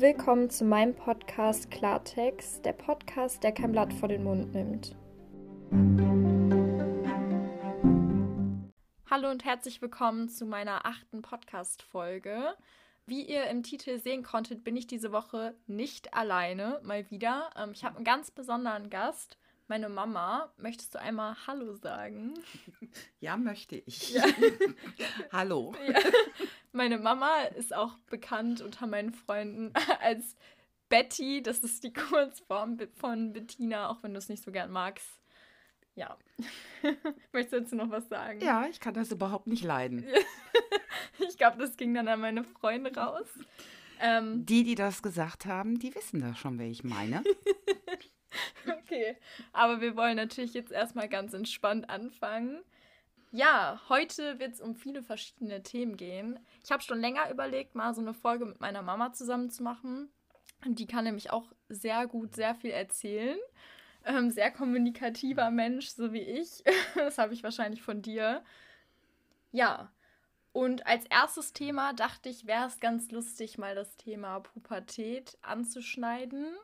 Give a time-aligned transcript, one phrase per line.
[0.00, 4.94] Willkommen zu meinem Podcast Klartext, der Podcast, der kein Blatt vor den Mund nimmt.
[9.10, 12.54] Hallo und herzlich willkommen zu meiner achten Podcast-Folge.
[13.06, 17.50] Wie ihr im Titel sehen konntet, bin ich diese Woche nicht alleine, mal wieder.
[17.56, 19.36] Ähm, ich habe einen ganz besonderen Gast,
[19.66, 20.52] meine Mama.
[20.58, 22.34] Möchtest du einmal Hallo sagen?
[23.20, 24.12] Ja, möchte ich.
[24.12, 24.22] Ja.
[25.32, 25.74] Hallo.
[25.88, 25.98] Ja.
[26.72, 29.72] Meine Mama ist auch bekannt unter meinen Freunden
[30.02, 30.36] als
[30.88, 31.42] Betty.
[31.42, 35.20] Das ist die Kurzform von Bettina, auch wenn du es nicht so gern magst.
[35.94, 36.16] Ja.
[37.32, 38.40] Möchtest du dazu noch was sagen?
[38.40, 40.06] Ja, ich kann das überhaupt nicht leiden.
[41.18, 43.26] ich glaube, das ging dann an meine Freunde raus.
[44.00, 47.24] Ähm, die, die das gesagt haben, die wissen das schon, wer ich meine.
[48.68, 49.16] okay,
[49.52, 52.62] aber wir wollen natürlich jetzt erstmal ganz entspannt anfangen.
[53.30, 56.38] Ja, heute wird es um viele verschiedene Themen gehen.
[56.64, 60.10] Ich habe schon länger überlegt, mal so eine Folge mit meiner Mama zusammen zu machen.
[60.64, 63.38] Die kann nämlich auch sehr gut sehr viel erzählen
[64.08, 66.64] ähm, sehr kommunikativer Mensch, so wie ich.
[66.94, 68.42] das habe ich wahrscheinlich von dir.
[69.52, 69.92] Ja.
[70.52, 76.56] Und als erstes Thema dachte ich, wäre es ganz lustig, mal das Thema Pubertät anzuschneiden.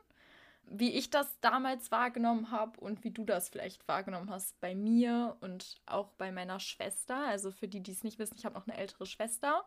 [0.67, 5.37] Wie ich das damals wahrgenommen habe und wie du das vielleicht wahrgenommen hast bei mir
[5.41, 7.17] und auch bei meiner Schwester.
[7.27, 9.63] Also für die, die es nicht wissen, ich habe noch eine ältere Schwester.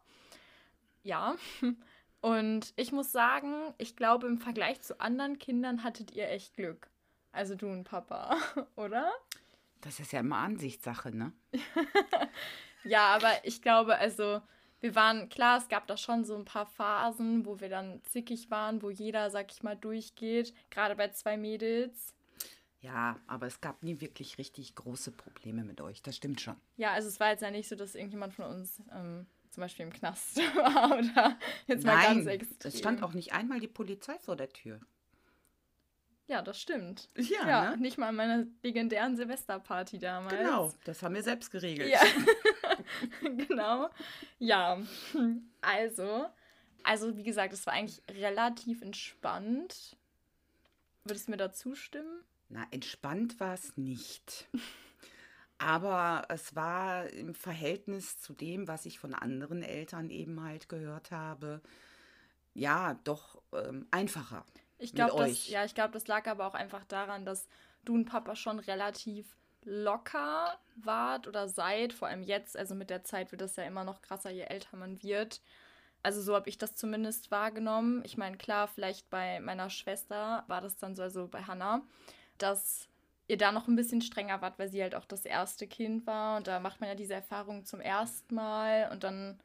[1.02, 1.36] Ja.
[2.20, 6.90] Und ich muss sagen, ich glaube, im Vergleich zu anderen Kindern hattet ihr echt Glück.
[7.30, 8.36] Also du und Papa,
[8.76, 9.12] oder?
[9.80, 11.32] Das ist ja immer Ansichtssache, ne?
[12.84, 14.42] ja, aber ich glaube, also
[14.80, 18.50] wir waren, klar, es gab da schon so ein paar Phasen, wo wir dann zickig
[18.50, 22.14] waren, wo jeder, sag ich mal, durchgeht, gerade bei zwei Mädels.
[22.80, 26.54] Ja, aber es gab nie wirklich richtig große Probleme mit euch, das stimmt schon.
[26.76, 29.86] Ja, also es war jetzt ja nicht so, dass irgendjemand von uns ähm, zum Beispiel
[29.86, 32.68] im Knast war oder jetzt mal Nein, ganz extrem.
[32.68, 34.80] Es stand auch nicht einmal die Polizei vor der Tür.
[36.28, 37.08] Ja, das stimmt.
[37.16, 37.76] Ja, ja ne?
[37.78, 40.36] nicht mal an meiner legendären Silvesterparty damals.
[40.36, 41.90] Genau, das haben wir selbst geregelt.
[41.90, 42.00] Ja,
[43.22, 43.90] genau.
[44.38, 44.78] Ja,
[45.60, 46.26] also,
[46.82, 49.96] also wie gesagt, es war eigentlich relativ entspannt.
[51.04, 52.22] Würdest du mir da zustimmen?
[52.48, 54.48] Na, entspannt war es nicht.
[55.58, 61.10] Aber es war im Verhältnis zu dem, was ich von anderen Eltern eben halt gehört
[61.10, 61.60] habe,
[62.54, 64.44] ja, doch ähm, einfacher.
[64.78, 67.48] Ich glaube, das, ja, ich glaube, das lag aber auch einfach daran, dass
[67.84, 73.04] du und Papa schon relativ locker wart oder seid, vor allem jetzt, also mit der
[73.04, 75.40] Zeit wird das ja immer noch krasser, je älter man wird.
[76.02, 78.02] Also so habe ich das zumindest wahrgenommen.
[78.04, 81.82] Ich meine, klar, vielleicht bei meiner Schwester war das dann so, also bei Hannah,
[82.38, 82.88] dass
[83.26, 86.38] ihr da noch ein bisschen strenger wart, weil sie halt auch das erste Kind war
[86.38, 89.38] und da macht man ja diese Erfahrung zum ersten Mal und dann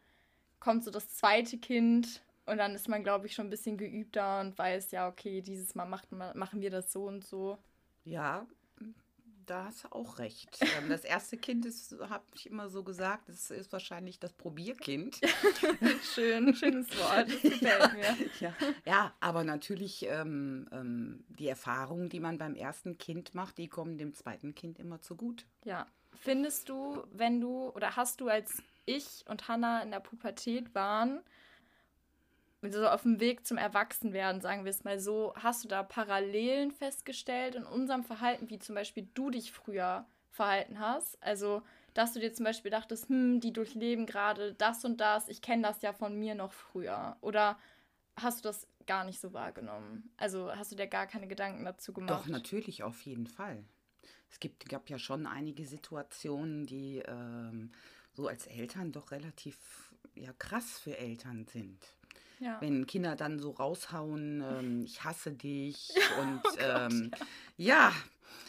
[0.60, 4.40] kommt so das zweite Kind und dann ist man, glaube ich, schon ein bisschen geübter
[4.40, 7.58] und weiß, ja, okay, dieses Mal macht, machen wir das so und so.
[8.06, 8.46] Ja,
[9.46, 10.60] da hast du auch recht.
[10.62, 15.20] Ähm, das erste Kind ist, habe ich immer so gesagt, das ist wahrscheinlich das Probierkind.
[16.14, 17.32] Schön, schönes Wort.
[17.32, 18.30] Das gefällt ja, mir.
[18.40, 18.54] Ja,
[18.86, 23.98] ja aber natürlich ähm, ähm, die Erfahrungen, die man beim ersten Kind macht, die kommen
[23.98, 25.46] dem zweiten Kind immer zugute.
[25.64, 25.88] Ja.
[26.16, 31.22] Findest du, wenn du oder hast du als ich und Hannah in der Pubertät waren,
[32.72, 36.72] so auf dem Weg zum Erwachsenwerden, sagen wir es mal so, hast du da Parallelen
[36.72, 41.22] festgestellt in unserem Verhalten, wie zum Beispiel du dich früher verhalten hast?
[41.22, 41.62] Also,
[41.94, 45.64] dass du dir zum Beispiel dachtest, hm, die durchleben gerade das und das, ich kenne
[45.64, 47.18] das ja von mir noch früher.
[47.22, 47.58] Oder
[48.16, 50.12] hast du das gar nicht so wahrgenommen?
[50.18, 52.12] Also hast du dir gar keine Gedanken dazu gemacht?
[52.12, 53.64] Doch, natürlich, auf jeden Fall.
[54.30, 57.72] Es gibt, gab ja schon einige Situationen, die ähm,
[58.14, 61.78] so als Eltern doch relativ ja, krass für Eltern sind.
[62.40, 62.60] Ja.
[62.62, 65.90] Wenn Kinder dann so raushauen, ähm, ich hasse dich
[66.22, 67.12] und oh ähm,
[67.58, 67.94] ja,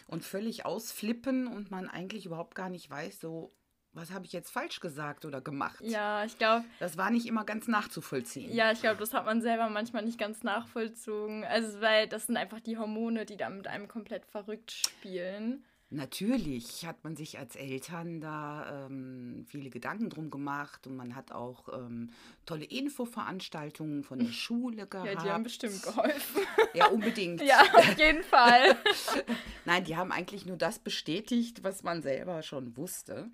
[0.06, 3.52] und völlig ausflippen und man eigentlich überhaupt gar nicht weiß, so,
[3.92, 5.80] was habe ich jetzt falsch gesagt oder gemacht?
[5.80, 6.64] Ja, ich glaube.
[6.80, 8.52] Das war nicht immer ganz nachzuvollziehen.
[8.52, 11.44] Ja, ich glaube, das hat man selber manchmal nicht ganz nachvollzogen.
[11.44, 15.64] Also, weil das sind einfach die Hormone, die da mit einem komplett verrückt spielen.
[15.94, 21.30] Natürlich hat man sich als Eltern da ähm, viele Gedanken drum gemacht und man hat
[21.30, 22.10] auch ähm,
[22.46, 25.06] tolle Infoveranstaltungen von der Schule gehabt.
[25.06, 26.42] Ja, die haben bestimmt geholfen.
[26.74, 27.40] Ja, unbedingt.
[27.44, 28.76] ja, auf jeden Fall.
[29.64, 33.30] Nein, die haben eigentlich nur das bestätigt, was man selber schon wusste,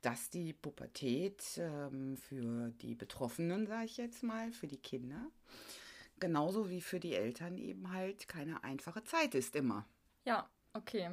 [0.00, 5.26] dass die Pubertät ähm, für die Betroffenen, sage ich jetzt mal, für die Kinder,
[6.20, 9.84] genauso wie für die Eltern eben halt keine einfache Zeit ist immer.
[10.24, 11.10] Ja, okay.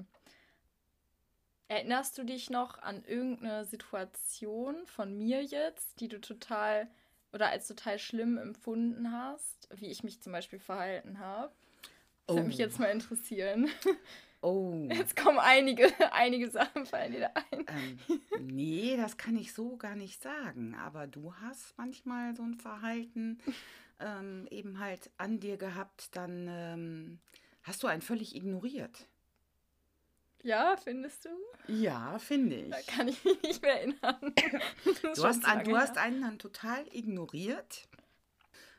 [1.67, 6.87] Erinnerst du dich noch an irgendeine Situation von mir jetzt, die du total
[7.33, 11.51] oder als total schlimm empfunden hast, wie ich mich zum Beispiel verhalten habe.
[12.27, 12.37] Das oh.
[12.37, 13.69] würde mich jetzt mal interessieren.
[14.41, 14.87] Oh.
[14.91, 17.65] Jetzt kommen einige, einige Sachen fallen dir da ein.
[17.67, 20.75] Ähm, nee, das kann ich so gar nicht sagen.
[20.75, 23.39] Aber du hast manchmal so ein Verhalten
[23.99, 27.19] ähm, eben halt an dir gehabt, dann ähm,
[27.63, 29.07] hast du einen völlig ignoriert.
[30.45, 31.29] Ja, findest du?
[31.67, 32.69] Ja, finde ich.
[32.69, 34.33] Da kann ich mich nicht mehr erinnern.
[35.15, 37.87] du hast, ein, du hast einen dann total ignoriert.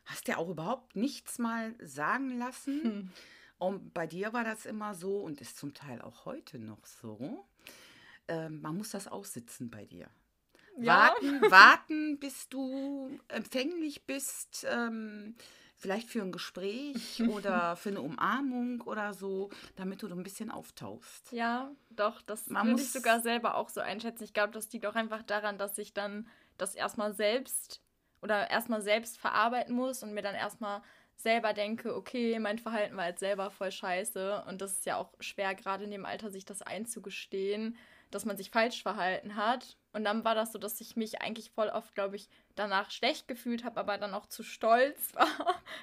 [0.04, 2.82] Hast dir auch überhaupt nichts mal sagen lassen.
[2.84, 3.12] Hm.
[3.58, 7.44] Und bei dir war das immer so und ist zum Teil auch heute noch so.
[8.28, 10.08] Äh, man muss das aussitzen bei dir.
[10.78, 11.08] Ja.
[11.08, 15.34] Warten, warten, bis du empfänglich bist, ähm,
[15.76, 21.32] vielleicht für ein Gespräch oder für eine Umarmung oder so, damit du ein bisschen auftauchst.
[21.32, 24.24] Ja, doch, das Man würde ich sogar selber auch so einschätzen.
[24.24, 26.28] Ich glaube, das liegt auch einfach daran, dass ich dann
[26.58, 27.82] das erstmal selbst
[28.22, 30.82] oder erstmal selbst verarbeiten muss und mir dann erstmal
[31.16, 35.12] selber denke, okay, mein Verhalten war jetzt selber voll scheiße und das ist ja auch
[35.20, 37.76] schwer, gerade in dem Alter sich das einzugestehen,
[38.10, 39.76] dass man sich falsch verhalten hat.
[39.92, 43.28] Und dann war das so, dass ich mich eigentlich voll oft, glaube ich, danach schlecht
[43.28, 45.28] gefühlt habe, aber dann auch zu stolz war,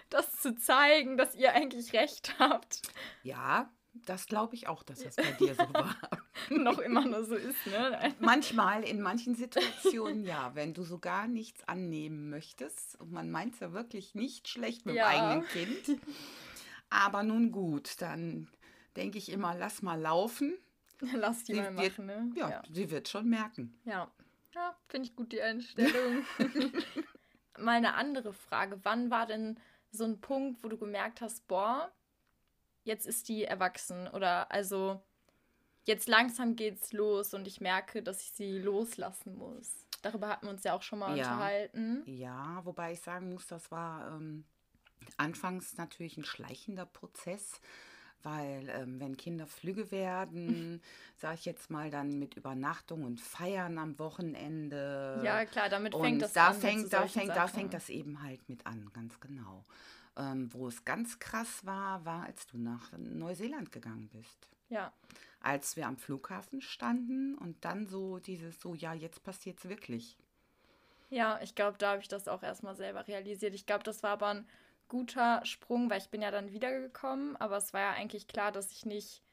[0.10, 2.81] das zu zeigen, dass ihr eigentlich recht habt.
[3.24, 5.96] Ja, das glaube ich auch, dass das bei dir so war.
[6.50, 8.14] Noch immer nur so ist, ne?
[8.20, 13.54] Manchmal, in manchen Situationen ja, wenn du so gar nichts annehmen möchtest und man meint
[13.54, 15.10] es ja wirklich nicht schlecht mit ja.
[15.10, 16.02] dem eigenen Kind.
[16.90, 18.48] Aber nun gut, dann
[18.96, 20.58] denke ich immer, lass mal laufen.
[21.16, 22.31] Lass die sie mal wird, machen, ne?
[22.36, 23.80] Ja, ja, sie wird schon merken.
[23.86, 24.12] Ja,
[24.54, 26.25] ja finde ich gut die Einstellung.
[27.57, 28.80] mal eine andere Frage.
[28.84, 29.60] Wann war denn
[29.92, 31.92] so ein Punkt, wo du gemerkt hast, boah,
[32.84, 35.01] jetzt ist die erwachsen oder also
[35.86, 39.88] jetzt langsam geht's los und ich merke, dass ich sie loslassen muss.
[40.01, 41.31] Darüber hatten wir uns ja auch schon mal ja.
[41.31, 42.04] unterhalten.
[42.06, 44.44] Ja, wobei ich sagen muss, das war ähm,
[45.18, 47.62] anfangs natürlich ein schleichender Prozess
[48.24, 50.81] weil ähm, wenn Kinder flügge werden,
[51.18, 55.22] sage ich jetzt mal dann mit Übernachtung und Feiern am Wochenende.
[55.24, 56.56] Ja, klar, damit fängt das da an.
[56.56, 59.64] Fängt, da, fängt, da fängt das eben halt mit an, ganz genau.
[60.16, 64.48] Ähm, wo es ganz krass war, war, als du nach Neuseeland gegangen bist.
[64.70, 64.92] Ja.
[65.42, 70.18] Als wir am Flughafen standen und dann so dieses, so, ja, jetzt passiert es wirklich.
[71.10, 73.54] Ja, ich glaube, da habe ich das auch erstmal selber realisiert.
[73.54, 74.48] Ich glaube, das war aber ein
[74.94, 78.72] guter Sprung, weil ich bin ja dann wiedergekommen, aber es war ja eigentlich klar, dass
[78.72, 79.24] ich nicht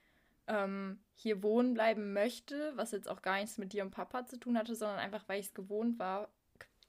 [0.46, 4.40] ähm, hier wohnen bleiben möchte, was jetzt auch gar nichts mit dir und Papa zu
[4.40, 6.30] tun hatte, sondern einfach, weil ich es gewohnt war,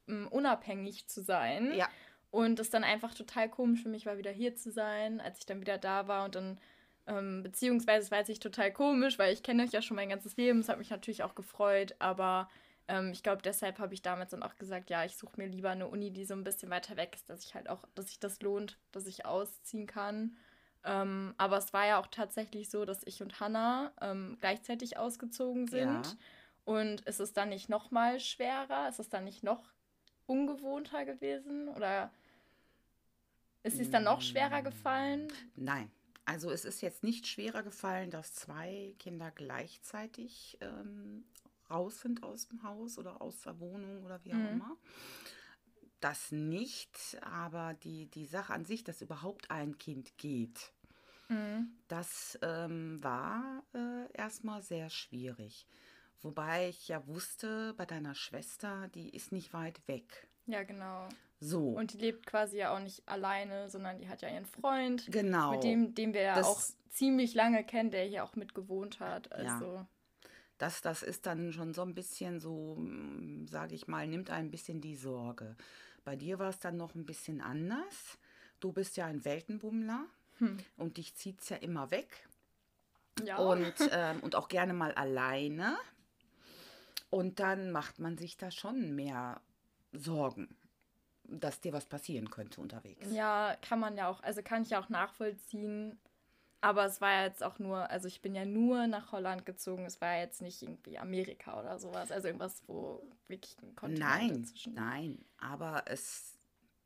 [0.08, 1.74] unabhängig zu sein.
[1.76, 1.90] Ja.
[2.30, 5.46] Und es dann einfach total komisch für mich war, wieder hier zu sein, als ich
[5.46, 6.58] dann wieder da war und dann,
[7.08, 10.38] ähm, beziehungsweise es war jetzt total komisch, weil ich kenne euch ja schon mein ganzes
[10.38, 12.50] Leben, es hat mich natürlich auch gefreut, aber
[12.92, 15.70] ähm, ich glaube, deshalb habe ich damals dann auch gesagt, ja, ich suche mir lieber
[15.70, 18.20] eine Uni, die so ein bisschen weiter weg ist, dass ich halt auch, dass sich
[18.20, 20.36] das lohnt, dass ich ausziehen kann.
[20.84, 25.68] Ähm, aber es war ja auch tatsächlich so, dass ich und Hannah ähm, gleichzeitig ausgezogen
[25.68, 26.06] sind.
[26.06, 26.14] Ja.
[26.66, 28.90] Und ist es dann nicht noch mal schwerer?
[28.90, 29.72] Ist es dann nicht noch
[30.26, 31.70] ungewohnter gewesen?
[31.70, 32.12] Oder
[33.64, 35.32] ist es dann noch schwerer gefallen?
[35.56, 35.90] Nein.
[36.26, 41.26] Also es ist jetzt nicht schwerer gefallen, dass zwei Kinder gleichzeitig ähm,
[41.72, 44.48] raus sind aus dem Haus oder aus der Wohnung oder wie auch mhm.
[44.48, 44.78] immer.
[46.00, 50.74] Das nicht, aber die, die Sache an sich, dass überhaupt ein Kind geht,
[51.30, 51.78] mhm.
[51.88, 55.68] das ähm, war äh, erstmal sehr schwierig.
[56.22, 60.28] Wobei ich ja wusste, bei deiner Schwester, die ist nicht weit weg.
[60.46, 61.08] Ja, genau.
[61.40, 61.70] So.
[61.70, 65.12] Und die lebt quasi ja auch nicht alleine, sondern die hat ja ihren Freund.
[65.12, 65.52] Genau.
[65.52, 69.32] Mit dem, den wir ja auch ziemlich lange kennen, der hier auch mit gewohnt hat.
[69.32, 69.66] Also.
[69.76, 69.88] Ja.
[70.62, 74.52] Das, das ist dann schon so ein bisschen so, hm, sage ich mal, nimmt ein
[74.52, 75.56] bisschen die Sorge.
[76.04, 78.20] Bei dir war es dann noch ein bisschen anders.
[78.60, 80.06] Du bist ja ein Weltenbummler
[80.38, 80.60] hm.
[80.78, 82.28] und dich zieht es ja immer weg.
[83.26, 83.38] Ja.
[83.38, 85.78] Und, ähm, und auch gerne mal alleine.
[87.10, 89.42] Und dann macht man sich da schon mehr
[89.94, 90.56] Sorgen,
[91.24, 93.12] dass dir was passieren könnte unterwegs.
[93.12, 95.98] Ja, kann man ja auch, also kann ich ja auch nachvollziehen.
[96.62, 99.84] Aber es war jetzt auch nur, also ich bin ja nur nach Holland gezogen.
[99.86, 102.12] Es war jetzt nicht irgendwie Amerika oder sowas.
[102.12, 104.74] Also irgendwas, wo wirklich ein Kontinent Nein, dazwischen.
[104.76, 105.26] nein.
[105.40, 106.38] Aber es,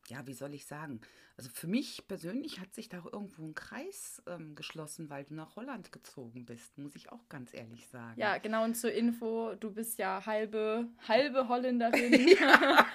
[0.07, 1.01] ja, wie soll ich sagen?
[1.35, 5.57] Also für mich persönlich hat sich da irgendwo ein Kreis ähm, geschlossen, weil du nach
[5.57, 8.17] Holland gezogen bist, muss ich auch ganz ehrlich sagen.
[8.17, 8.63] Ja, genau.
[8.63, 12.29] Und zur Info, du bist ja halbe, halbe Holländerin.
[12.39, 12.85] ja.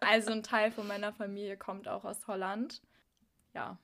[0.00, 2.80] also ein Teil von meiner Familie kommt auch aus Holland.
[3.52, 3.80] Ja.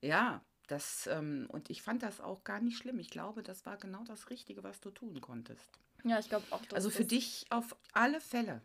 [0.00, 2.98] Ja, das, ähm, und ich fand das auch gar nicht schlimm.
[2.98, 5.78] Ich glaube, das war genau das Richtige, was du tun konntest.
[6.02, 6.62] Ja, ich glaube auch.
[6.72, 8.62] Also für dich auf alle Fälle.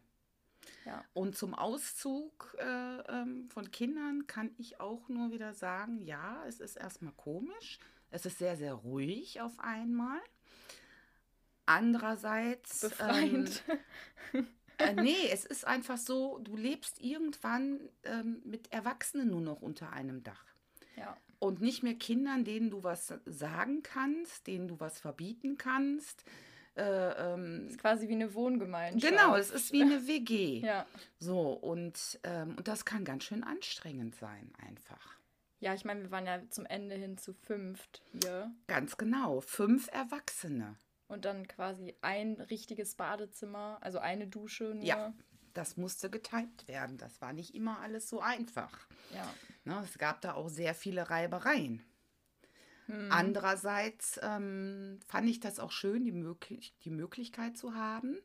[0.86, 1.04] Ja.
[1.14, 6.62] Und zum Auszug äh, ähm, von Kindern kann ich auch nur wieder sagen, ja, es
[6.62, 7.78] ist erstmal komisch.
[8.10, 10.20] Es ist sehr, sehr ruhig auf einmal.
[11.66, 12.80] Andererseits.
[12.80, 13.64] Befreiend.
[14.34, 14.48] Ähm,
[14.78, 19.92] äh, nee, es ist einfach so, du lebst irgendwann ähm, mit Erwachsenen nur noch unter
[19.92, 20.46] einem Dach.
[20.96, 21.18] Ja.
[21.39, 26.24] Und nicht mehr Kindern, denen du was sagen kannst, denen du was verbieten kannst.
[26.75, 29.03] Äh, ähm, ist quasi wie eine Wohngemeinschaft.
[29.03, 30.60] Genau, es ist wie eine WG.
[30.63, 30.86] ja.
[31.20, 35.17] So, und, ähm, und das kann ganz schön anstrengend sein, einfach.
[35.60, 38.51] Ja, ich meine, wir waren ja zum Ende hin zu fünft hier.
[38.67, 40.75] Ganz genau, fünf Erwachsene.
[41.08, 44.84] Und dann quasi ein richtiges Badezimmer, also eine Dusche nur.
[44.84, 45.13] Ja,
[45.58, 46.98] das musste getimt werden.
[46.98, 48.88] Das war nicht immer alles so einfach.
[49.14, 49.34] Ja.
[49.66, 51.84] Ne, es gab da auch sehr viele Reibereien.
[52.86, 53.12] Hm.
[53.12, 58.18] Andererseits ähm, fand ich das auch schön, die, möglich die Möglichkeit zu haben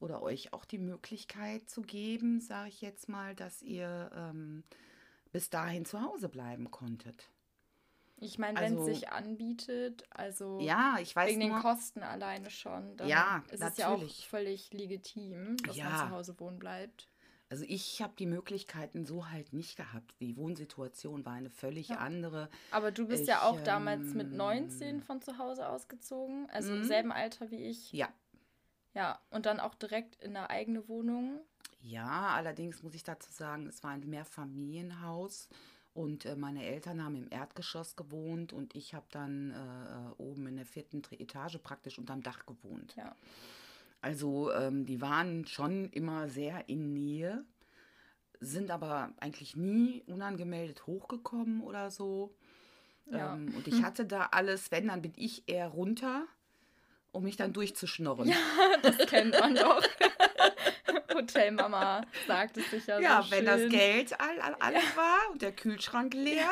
[0.00, 4.64] oder euch auch die Möglichkeit zu geben, sage ich jetzt mal, dass ihr ähm,
[5.32, 7.30] bis dahin zu Hause bleiben konntet.
[8.18, 12.02] Ich meine, wenn es also, sich anbietet, also ja, ich weiß wegen nur, den Kosten
[12.02, 13.72] alleine schon, dann ja, ist natürlich.
[13.72, 15.90] es ja auch völlig legitim, dass ja.
[15.90, 17.08] man zu Hause wohnen bleibt.
[17.48, 20.14] Also ich habe die Möglichkeiten so halt nicht gehabt.
[20.20, 21.98] Die Wohnsituation war eine völlig ja.
[21.98, 22.48] andere.
[22.72, 26.72] Aber du bist ich, ja auch ähm, damals mit 19 von zu Hause ausgezogen, also
[26.72, 26.84] im mhm.
[26.84, 27.92] selben Alter wie ich.
[27.92, 28.08] Ja.
[28.94, 31.40] Ja, und dann auch direkt in eine eigene Wohnung.
[31.82, 35.48] Ja, allerdings muss ich dazu sagen, es war ein Mehrfamilienhaus.
[35.96, 40.56] Und äh, meine Eltern haben im Erdgeschoss gewohnt und ich habe dann äh, oben in
[40.56, 42.94] der vierten Etage praktisch unterm Dach gewohnt.
[42.96, 43.16] Ja.
[44.02, 47.46] Also ähm, die waren schon immer sehr in Nähe,
[48.40, 52.36] sind aber eigentlich nie unangemeldet hochgekommen oder so.
[53.06, 53.34] Ja.
[53.34, 56.26] Ähm, und ich hatte da alles, wenn, dann bin ich eher runter,
[57.16, 58.28] um mich dann durchzuschnorren.
[58.28, 58.36] Ja,
[58.82, 59.82] das kennt man doch.
[61.14, 63.46] Hotelmama sagt es sicher Ja, so wenn schön.
[63.46, 64.80] das Geld all, all, all ja.
[64.94, 66.50] war und der Kühlschrank leer.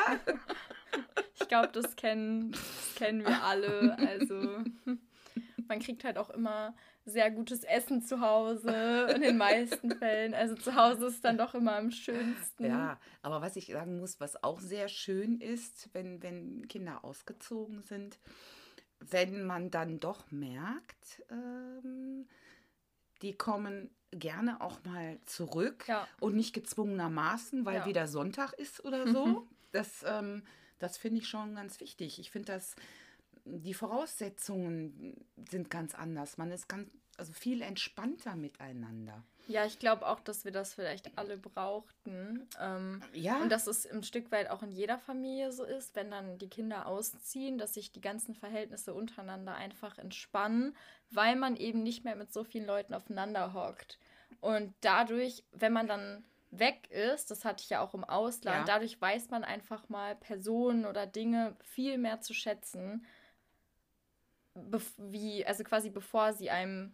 [1.39, 3.95] Ich glaube, das kennen, das kennen wir alle.
[3.99, 4.63] Also
[5.67, 6.73] man kriegt halt auch immer
[7.05, 10.33] sehr gutes Essen zu Hause in den meisten Fällen.
[10.33, 12.65] Also zu Hause ist dann doch immer am schönsten.
[12.65, 17.83] Ja, aber was ich sagen muss, was auch sehr schön ist, wenn, wenn Kinder ausgezogen
[17.83, 18.17] sind,
[18.99, 22.27] wenn man dann doch merkt, ähm,
[23.21, 26.07] die kommen gerne auch mal zurück ja.
[26.19, 27.85] und nicht gezwungenermaßen, weil ja.
[27.85, 29.25] wieder Sonntag ist oder so.
[29.25, 29.37] Mhm.
[29.71, 30.43] Das, ähm,
[30.79, 32.17] das finde ich schon ganz wichtig.
[32.19, 32.77] Ich finde, dass
[33.43, 36.37] die Voraussetzungen sind ganz anders.
[36.37, 39.23] Man ist ganz, also viel entspannter miteinander.
[39.47, 42.47] Ja, ich glaube auch, dass wir das vielleicht alle brauchten.
[42.59, 43.37] Ähm, ja.
[43.37, 46.49] Und dass es ein Stück weit auch in jeder Familie so ist, wenn dann die
[46.49, 50.75] Kinder ausziehen, dass sich die ganzen Verhältnisse untereinander einfach entspannen,
[51.11, 53.99] weil man eben nicht mehr mit so vielen Leuten aufeinander hockt.
[54.41, 58.73] Und dadurch, wenn man dann weg ist, das hatte ich ja auch im Ausland, ja.
[58.73, 63.05] dadurch weiß man einfach mal Personen oder Dinge viel mehr zu schätzen,
[64.97, 66.93] wie, also quasi bevor sie einem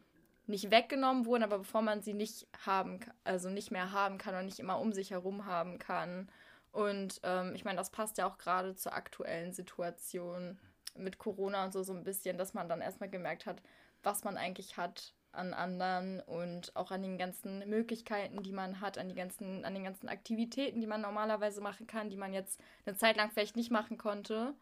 [0.51, 4.45] nicht weggenommen wurden, aber bevor man sie nicht haben, also nicht mehr haben kann und
[4.45, 6.29] nicht immer um sich herum haben kann.
[6.71, 10.59] Und ähm, ich meine, das passt ja auch gerade zur aktuellen Situation
[10.95, 13.61] mit Corona und so so ein bisschen, dass man dann erstmal gemerkt hat,
[14.03, 18.97] was man eigentlich hat an anderen und auch an den ganzen Möglichkeiten, die man hat,
[18.97, 22.59] an die ganzen, an den ganzen Aktivitäten, die man normalerweise machen kann, die man jetzt
[22.85, 24.53] eine Zeit lang vielleicht nicht machen konnte.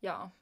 [0.00, 0.32] Ja.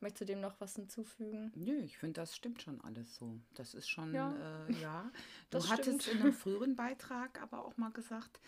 [0.00, 1.52] Möchtest du dem noch was hinzufügen?
[1.56, 3.40] Nö, ich finde, das stimmt schon alles so.
[3.54, 4.66] Das ist schon, ja.
[4.68, 5.10] Äh, ja.
[5.50, 8.40] Du hattest in einem früheren Beitrag aber auch mal gesagt,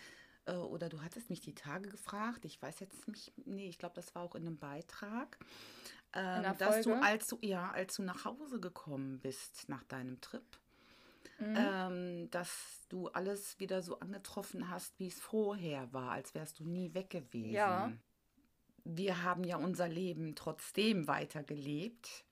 [0.45, 3.95] äh, oder du hattest mich die Tage gefragt, ich weiß jetzt nicht, nee, ich glaube,
[3.95, 5.37] das war auch in einem Beitrag,
[6.13, 10.57] ähm, dass du als, du, ja, als du nach Hause gekommen bist nach deinem Trip,
[11.39, 11.55] mhm.
[11.57, 16.65] ähm, dass du alles wieder so angetroffen hast, wie es vorher war, als wärst du
[16.65, 17.51] nie weg gewesen.
[17.51, 17.91] Ja
[18.83, 22.25] wir haben ja unser Leben trotzdem weitergelebt.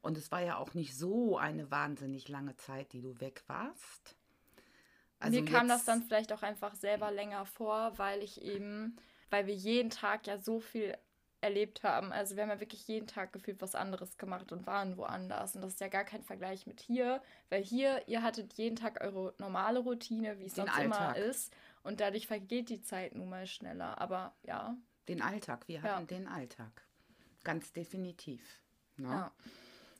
[0.00, 4.16] Und es war ja auch nicht so eine wahnsinnig lange Zeit, die du weg warst.
[5.18, 8.96] Also Mir kam das dann vielleicht auch einfach selber länger vor, weil ich eben,
[9.30, 10.96] weil wir jeden Tag ja so viel
[11.40, 12.12] erlebt haben.
[12.12, 15.54] Also wir haben ja wirklich jeden Tag gefühlt was anderes gemacht und waren woanders.
[15.54, 19.00] Und das ist ja gar kein Vergleich mit hier, weil hier, ihr hattet jeden Tag
[19.00, 20.84] eure normale Routine, wie es sonst Alltag.
[20.84, 21.52] immer ist.
[21.82, 24.00] Und dadurch vergeht die Zeit nun mal schneller.
[24.00, 24.76] Aber ja,
[25.08, 25.66] den Alltag.
[25.66, 26.18] Wir hatten ja.
[26.18, 26.82] den Alltag.
[27.44, 28.42] Ganz definitiv.
[28.96, 29.08] Ne?
[29.08, 29.32] Ja.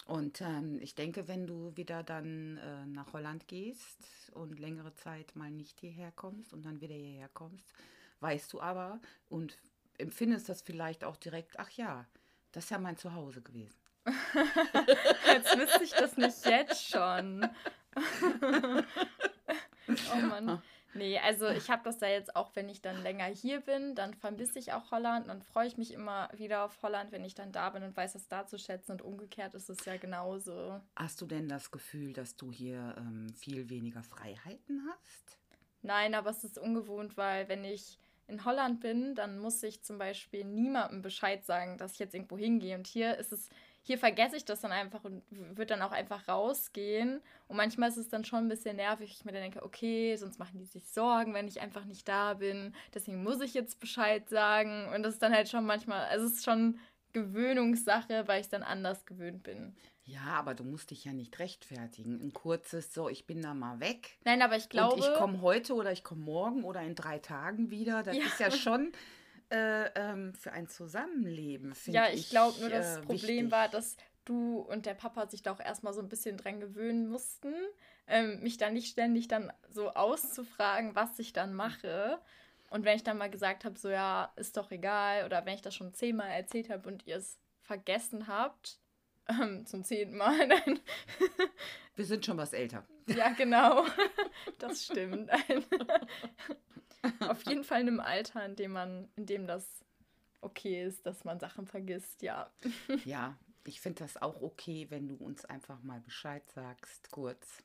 [0.06, 5.36] Und ähm, ich denke, wenn du wieder dann äh, nach Holland gehst und längere Zeit
[5.36, 7.66] mal nicht hierher kommst und dann wieder hierher kommst,
[8.20, 9.58] weißt du aber und
[9.98, 12.06] empfindest das vielleicht auch direkt, ach ja,
[12.52, 13.78] das ist ja mein Zuhause gewesen.
[15.26, 17.46] Jetzt wüsste ich das nicht jetzt schon.
[20.12, 20.62] oh Mann.
[20.94, 24.14] Nee, also ich habe das da jetzt auch, wenn ich dann länger hier bin, dann
[24.14, 25.28] vermisse ich auch Holland.
[25.28, 28.14] Dann freue ich mich immer wieder auf Holland, wenn ich dann da bin und weiß
[28.14, 28.92] es da zu schätzen.
[28.92, 30.80] Und umgekehrt ist es ja genauso.
[30.96, 35.38] Hast du denn das Gefühl, dass du hier ähm, viel weniger Freiheiten hast?
[35.82, 39.98] Nein, aber es ist ungewohnt, weil wenn ich in Holland bin, dann muss ich zum
[39.98, 42.76] Beispiel niemandem Bescheid sagen, dass ich jetzt irgendwo hingehe.
[42.76, 43.48] Und hier ist es
[43.88, 47.22] hier vergesse ich das dann einfach und würde dann auch einfach rausgehen.
[47.48, 49.10] Und manchmal ist es dann schon ein bisschen nervig.
[49.10, 52.34] Ich mir dann denke, okay, sonst machen die sich Sorgen, wenn ich einfach nicht da
[52.34, 52.74] bin.
[52.92, 54.92] Deswegen muss ich jetzt Bescheid sagen.
[54.94, 56.78] Und das ist dann halt schon manchmal, also es ist schon
[57.14, 59.74] Gewöhnungssache, weil ich dann anders gewöhnt bin.
[60.04, 62.20] Ja, aber du musst dich ja nicht rechtfertigen.
[62.20, 64.18] Ein kurzes so, ich bin da mal weg.
[64.24, 64.96] Nein, aber ich glaube.
[64.96, 68.02] Und ich komme heute oder ich komme morgen oder in drei Tagen wieder.
[68.02, 68.24] Das ja.
[68.24, 68.92] ist ja schon
[69.50, 72.04] äh, ähm, für ein Zusammenleben, finde ich.
[72.04, 73.50] Ja, ich glaube nur, das äh, Problem wichtig.
[73.50, 77.08] war, dass du und der Papa sich da auch erstmal so ein bisschen dran gewöhnen
[77.08, 77.54] mussten,
[78.06, 82.18] ähm, mich da nicht ständig dann so auszufragen, was ich dann mache.
[82.70, 85.62] Und wenn ich dann mal gesagt habe, so ja, ist doch egal, oder wenn ich
[85.62, 88.78] das schon zehnmal erzählt habe und ihr es vergessen habt,
[89.28, 90.80] ähm, zum zehnten Mal, nein.
[91.96, 92.84] Wir sind schon was älter.
[93.06, 93.84] Ja, genau.
[94.58, 95.30] Das stimmt.
[97.20, 99.84] Auf jeden Fall in einem Alter, in dem man, in dem das
[100.40, 102.50] okay ist, dass man Sachen vergisst, ja.
[103.04, 107.62] Ja, ich finde das auch okay, wenn du uns einfach mal Bescheid sagst, kurz.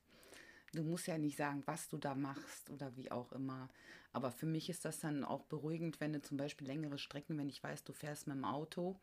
[0.74, 3.70] Du musst ja nicht sagen, was du da machst oder wie auch immer.
[4.14, 7.50] Aber für mich ist das dann auch beruhigend, wenn du zum Beispiel längere Strecken, wenn
[7.50, 8.96] ich weiß, du fährst mit dem Auto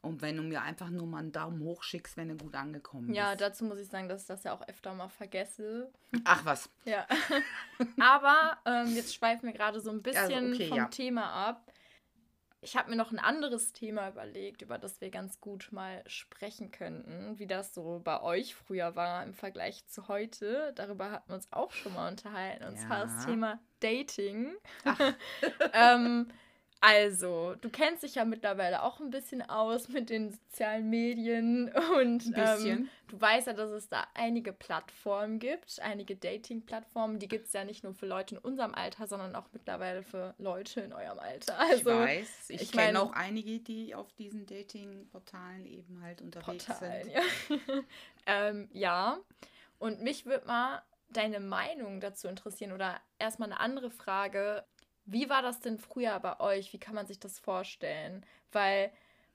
[0.00, 3.08] und wenn du mir einfach nur mal einen Daumen hoch schickst, wenn du gut angekommen
[3.08, 3.18] bist.
[3.18, 5.92] Ja, dazu muss ich sagen, dass ich das ja auch öfter mal vergesse.
[6.24, 6.70] Ach was.
[6.86, 7.06] Ja.
[8.00, 10.86] Aber ähm, jetzt schweifen wir gerade so ein bisschen also okay, vom ja.
[10.86, 11.65] Thema ab
[12.60, 16.70] ich habe mir noch ein anderes Thema überlegt, über das wir ganz gut mal sprechen
[16.70, 20.72] könnten, wie das so bei euch früher war im Vergleich zu heute.
[20.74, 22.86] Darüber hatten wir uns auch schon mal unterhalten, und ja.
[22.86, 24.56] zwar das Thema Dating.
[25.72, 26.28] ähm,
[26.86, 31.68] also, du kennst dich ja mittlerweile auch ein bisschen aus mit den sozialen Medien
[31.98, 37.18] und ähm, du weißt ja, dass es da einige Plattformen gibt, einige Dating-Plattformen.
[37.18, 40.36] Die gibt es ja nicht nur für Leute in unserem Alter, sondern auch mittlerweile für
[40.38, 41.58] Leute in eurem Alter.
[41.58, 46.66] Also, ich weiß, ich, ich kenne auch einige, die auf diesen Dating-Portalen eben halt unterwegs
[46.66, 47.14] Portalen, sind.
[47.14, 47.82] Ja.
[48.26, 49.18] ähm, ja,
[49.80, 54.64] und mich würde mal deine Meinung dazu interessieren oder erstmal eine andere Frage.
[55.06, 56.72] Wie war das denn früher bei euch?
[56.72, 58.26] Wie kann man sich das vorstellen?
[58.52, 58.90] Weil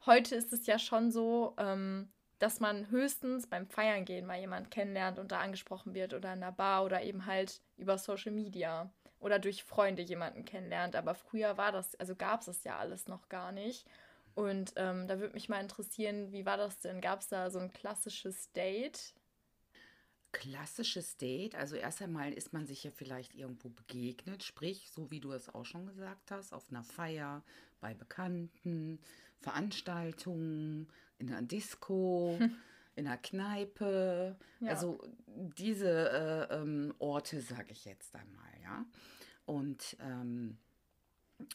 [0.06, 4.70] heute ist es ja schon so, ähm, dass man höchstens beim Feiern gehen mal jemanden
[4.70, 8.92] kennenlernt und da angesprochen wird oder in einer Bar oder eben halt über Social Media
[9.20, 10.96] oder durch Freunde jemanden kennenlernt.
[10.96, 13.88] Aber früher war das, also gab es das ja alles noch gar nicht.
[14.36, 17.00] Und ähm, da würde mich mal interessieren, wie war das denn?
[17.00, 19.14] Gab es da so ein klassisches Date?
[20.32, 25.20] Klassisches Date, also erst einmal ist man sich ja vielleicht irgendwo begegnet, sprich, so wie
[25.20, 27.44] du es auch schon gesagt hast, auf einer Feier,
[27.80, 29.00] bei Bekannten,
[29.40, 32.38] Veranstaltungen, in einer Disco,
[32.96, 34.70] in einer Kneipe, ja.
[34.70, 38.86] also diese äh, ähm, Orte, sage ich jetzt einmal, ja.
[39.46, 40.58] Und ähm,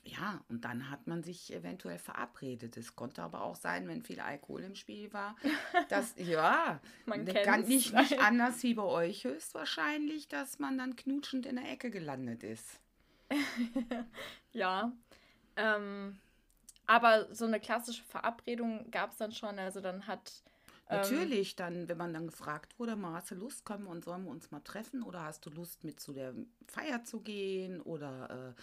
[0.04, 2.76] ja, und dann hat man sich eventuell verabredet.
[2.76, 5.36] Es konnte aber auch sein, wenn viel Alkohol im Spiel war,
[5.88, 11.46] dass, ja, man kann nicht, nicht anders wie bei euch höchstwahrscheinlich, dass man dann knutschend
[11.46, 12.80] in der Ecke gelandet ist.
[14.52, 14.92] ja,
[15.56, 16.18] ähm,
[16.86, 20.44] aber so eine klassische Verabredung gab es dann schon, also dann hat...
[20.88, 24.04] Ähm, Natürlich, dann, wenn man dann gefragt wurde, mal hast du Lust, können wir und
[24.04, 26.32] sollen wir uns mal treffen oder hast du Lust mit zu der
[26.68, 28.60] Feier zu gehen oder äh,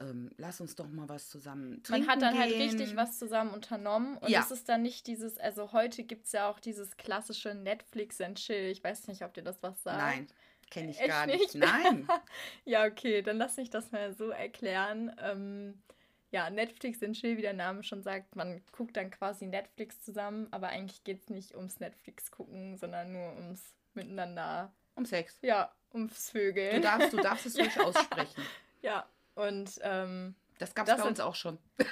[0.00, 2.06] ähm, lass uns doch mal was zusammen trinken.
[2.06, 2.60] Man hat dann halt gehen.
[2.60, 4.40] halt richtig was zusammen unternommen und ja.
[4.40, 8.38] es ist dann nicht dieses, also heute gibt es ja auch dieses klassische Netflix and
[8.38, 8.70] Chill.
[8.70, 9.98] Ich weiß nicht, ob dir das was sagt.
[9.98, 10.26] Nein,
[10.70, 11.38] kenne ich Echt gar nicht.
[11.38, 11.54] nicht.
[11.54, 12.08] Nein.
[12.64, 15.14] ja, okay, dann lass mich das mal so erklären.
[15.22, 15.82] Ähm,
[16.30, 20.46] ja, Netflix and Chill, wie der Name schon sagt, man guckt dann quasi Netflix zusammen,
[20.52, 24.72] aber eigentlich geht es nicht ums Netflix gucken, sondern nur ums Miteinander.
[24.94, 25.38] Um Sex.
[25.42, 26.76] Ja, ums Vögeln.
[26.76, 28.42] Du darfst, du darfst es ruhig aussprechen.
[28.80, 29.06] Ja,
[29.40, 31.58] und ähm, das gab es bei uns auch schon.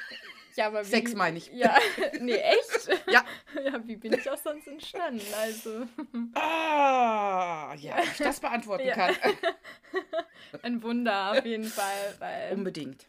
[0.57, 1.53] Ja, aber wie, Sex meine ich.
[1.53, 1.79] Ja,
[2.21, 2.89] nee, echt?
[3.07, 3.25] ja.
[3.63, 5.23] Ja, wie bin ich auch sonst entstanden?
[5.41, 5.87] Also.
[6.35, 8.95] Ah, ja, ich das beantworten ja.
[8.95, 9.15] kann.
[10.63, 12.17] Ein Wunder auf jeden Fall.
[12.19, 13.07] Weil, Unbedingt.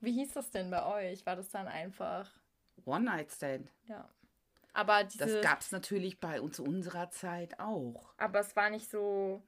[0.00, 1.24] Wie hieß das denn bei euch?
[1.24, 2.28] War das dann einfach.
[2.84, 3.70] One-Night-Stand.
[3.88, 4.06] Ja.
[4.74, 8.12] Aber diese, das gab es natürlich bei uns unserer Zeit auch.
[8.18, 9.42] Aber es war nicht so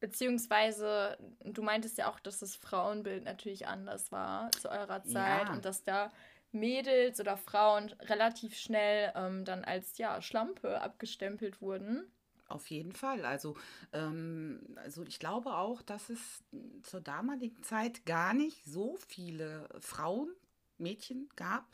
[0.00, 5.52] Beziehungsweise, du meintest ja auch, dass das Frauenbild natürlich anders war zu eurer Zeit ja.
[5.52, 6.12] und dass da
[6.52, 12.10] Mädels oder Frauen relativ schnell ähm, dann als ja, Schlampe abgestempelt wurden.
[12.46, 13.24] auf jeden Fall.
[13.24, 13.56] Also,
[13.92, 16.42] ähm, also ich glaube auch, dass es
[16.82, 20.32] zur damaligen Zeit gar nicht so viele Frauen,
[20.78, 21.66] Mädchen gab,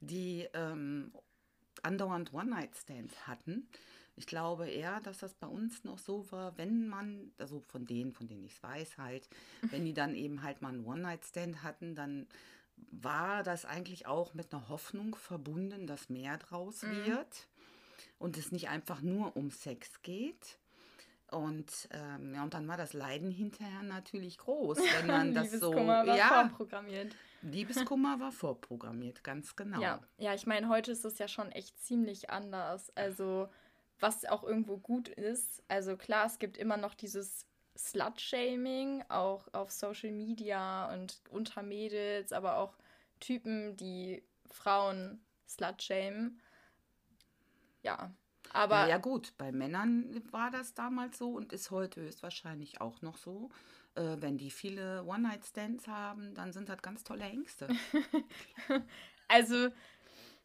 [0.00, 1.12] die ähm,
[1.82, 3.68] andauernd One-Night-Stands hatten.
[4.16, 8.12] Ich glaube eher, dass das bei uns noch so war, wenn man, also von denen,
[8.12, 9.28] von denen ich es weiß halt,
[9.62, 12.26] wenn die dann eben halt mal einen One-Night-Stand hatten, dann
[12.76, 17.06] war das eigentlich auch mit einer Hoffnung verbunden, dass mehr draus mhm.
[17.06, 17.48] wird
[18.18, 20.58] und es nicht einfach nur um Sex geht.
[21.30, 25.72] Und, ähm, ja, und dann war das Leiden hinterher natürlich groß, wenn man das so.
[25.72, 27.16] Liebeskummer war ja, vorprogrammiert.
[27.42, 29.80] Liebeskummer war vorprogrammiert, ganz genau.
[29.80, 32.92] Ja, ja ich meine, heute ist es ja schon echt ziemlich anders.
[32.96, 33.48] Also,
[34.00, 35.62] was auch irgendwo gut ist.
[35.68, 42.32] Also, klar, es gibt immer noch dieses Slut-Shaming, auch auf Social Media und unter Mädels,
[42.32, 42.76] aber auch
[43.20, 46.40] Typen, die Frauen slut-shamen.
[47.82, 48.12] Ja,
[48.52, 48.80] aber.
[48.82, 53.16] Ja, ja, gut, bei Männern war das damals so und ist heute höchstwahrscheinlich auch noch
[53.16, 53.50] so.
[53.94, 57.68] Äh, wenn die viele One-Night-Stands haben, dann sind das ganz tolle Ängste.
[59.28, 59.68] also,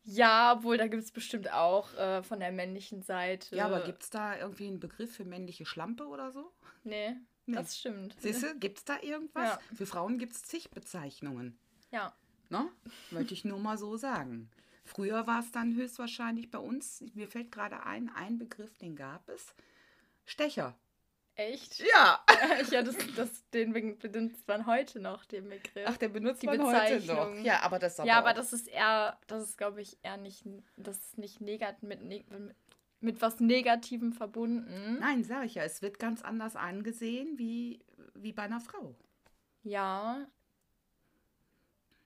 [0.03, 3.55] ja, obwohl da gibt es bestimmt auch äh, von der männlichen Seite.
[3.55, 6.51] Ja, aber gibt es da irgendwie einen Begriff für männliche Schlampe oder so?
[6.83, 7.55] Nee, nee.
[7.55, 8.15] das stimmt.
[8.19, 9.49] Siehst du, gibt es da irgendwas?
[9.49, 9.59] Ja.
[9.75, 11.57] Für Frauen gibt es zig Bezeichnungen.
[11.91, 12.15] Ja.
[12.49, 12.67] Ne?
[13.11, 14.49] Möchte ich nur mal so sagen.
[14.83, 19.29] Früher war es dann höchstwahrscheinlich bei uns, mir fällt gerade ein, ein Begriff, den gab
[19.29, 19.53] es.
[20.25, 20.75] Stecher.
[21.41, 21.80] Echt?
[21.80, 22.23] Ja.
[22.71, 25.86] ja, das, das, den benutzt man heute noch, den Begriff.
[25.86, 27.36] Ach, der benutzt Die man heute noch.
[27.43, 30.45] Ja, aber das aber Ja, aber das ist eher, das ist, glaube ich, eher nicht,
[30.77, 32.25] das ist nicht negativ mit, mit,
[32.99, 34.99] mit was Negativem verbunden.
[34.99, 38.95] Nein, sage ich ja, es wird ganz anders angesehen wie, wie bei einer Frau.
[39.63, 40.27] Ja,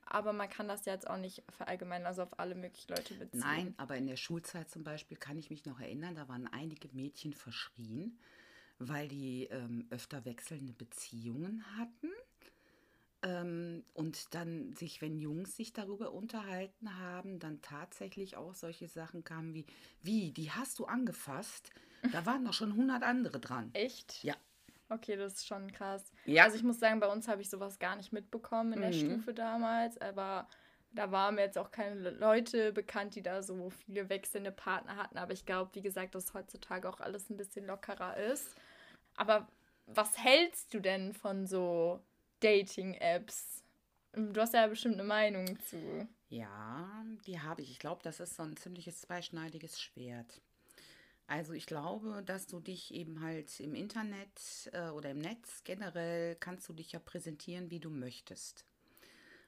[0.06, 3.40] aber man kann das ja jetzt auch nicht verallgemeinern, also auf alle möglichen Leute beziehen.
[3.40, 6.88] Nein, aber in der Schulzeit zum Beispiel kann ich mich noch erinnern, da waren einige
[6.94, 8.18] Mädchen verschrien,
[8.80, 12.12] weil die ähm, öfter wechselnde Beziehungen hatten.
[13.24, 19.24] Ähm, und dann sich, wenn Jungs sich darüber unterhalten haben, dann tatsächlich auch solche Sachen
[19.24, 19.66] kamen wie,
[20.02, 21.72] wie, die hast du angefasst?
[22.12, 23.72] Da waren doch schon 100 andere dran.
[23.74, 24.24] Echt?
[24.24, 24.36] Ja.
[24.90, 26.12] Okay, das ist schon krass.
[26.26, 26.44] Ja.
[26.44, 29.16] Also ich muss sagen, bei uns habe ich sowas gar nicht mitbekommen in der mhm.
[29.16, 30.48] Stufe damals, aber
[30.92, 35.18] da waren mir jetzt auch keine Leute bekannt, die da so viele wechselnde Partner hatten.
[35.18, 38.56] Aber ich glaube, wie gesagt, dass heutzutage auch alles ein bisschen lockerer ist.
[39.16, 39.48] Aber
[39.88, 42.02] was hältst du denn von so
[42.40, 43.64] Dating-Apps?
[44.14, 46.08] Du hast ja bestimmt eine Meinung zu.
[46.30, 47.72] Ja, die habe ich.
[47.72, 50.42] Ich glaube, das ist so ein ziemliches zweischneidiges Schwert.
[51.28, 56.36] Also ich glaube, dass du dich eben halt im Internet äh, oder im Netz generell
[56.36, 58.66] kannst du dich ja präsentieren, wie du möchtest.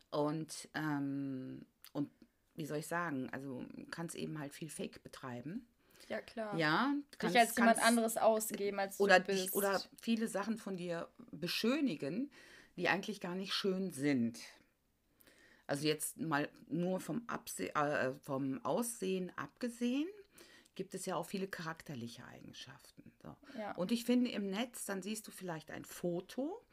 [0.09, 2.09] Und, ähm, und
[2.55, 5.67] wie soll ich sagen, also kannst eben halt viel Fake betreiben.
[6.09, 6.57] Ja, klar.
[6.57, 9.47] Ja, kannst, dich als kannst, jemand anderes ausgeben, als oder du bist.
[9.47, 12.31] Dich, oder viele Sachen von dir beschönigen,
[12.77, 14.39] die eigentlich gar nicht schön sind.
[15.65, 20.07] Also jetzt mal nur vom, Abse äh, vom Aussehen abgesehen,
[20.75, 23.11] gibt es ja auch viele charakterliche Eigenschaften.
[23.21, 23.35] So.
[23.57, 23.73] Ja.
[23.73, 26.63] Und ich finde im Netz, dann siehst du vielleicht ein Foto,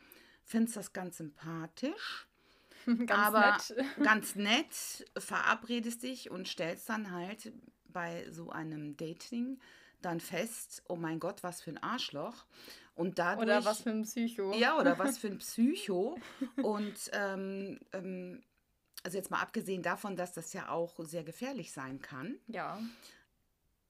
[0.44, 2.28] findest das ganz sympathisch,
[2.86, 4.04] ganz aber nett.
[4.04, 7.52] ganz nett, verabredest dich und stellst dann halt
[7.94, 9.58] bei so einem Dating
[10.02, 12.44] dann fest, oh mein Gott, was für ein Arschloch.
[12.94, 14.52] Und dadurch, oder was für ein Psycho.
[14.54, 16.18] Ja, oder was für ein Psycho.
[16.62, 18.42] und ähm, ähm,
[19.02, 22.36] also jetzt mal abgesehen davon, dass das ja auch sehr gefährlich sein kann.
[22.48, 22.78] Ja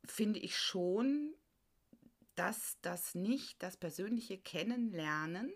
[0.06, 1.34] finde ich schon,
[2.34, 5.52] dass das nicht das persönliche Kennenlernen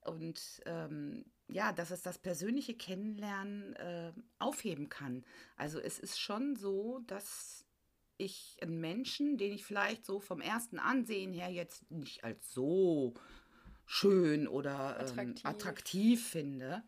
[0.00, 5.24] und ähm, ja, dass es das persönliche Kennenlernen äh, aufheben kann.
[5.56, 7.64] Also es ist schon so, dass
[8.18, 13.14] ich einen Menschen, den ich vielleicht so vom ersten Ansehen her jetzt nicht als so
[13.84, 16.82] schön oder ähm, attraktiv, attraktiv finde.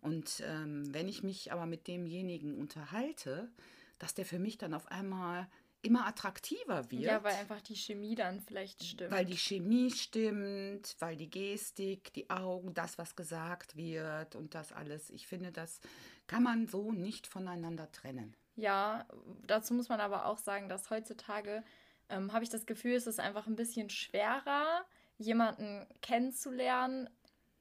[0.00, 3.50] Und ähm, wenn ich mich aber mit demjenigen unterhalte,
[3.98, 5.48] dass der für mich dann auf einmal
[5.86, 7.02] immer attraktiver wird.
[7.02, 9.10] Ja, weil einfach die Chemie dann vielleicht stimmt.
[9.10, 14.72] Weil die Chemie stimmt, weil die Gestik, die Augen, das, was gesagt wird und das
[14.72, 15.10] alles.
[15.10, 15.80] Ich finde, das
[16.26, 18.34] kann man so nicht voneinander trennen.
[18.56, 19.06] Ja,
[19.46, 21.62] dazu muss man aber auch sagen, dass heutzutage
[22.08, 24.84] ähm, habe ich das Gefühl, es ist einfach ein bisschen schwerer,
[25.18, 27.08] jemanden kennenzulernen,